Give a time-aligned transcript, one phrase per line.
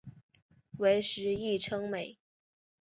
[0.79, 2.17] 为时议称美。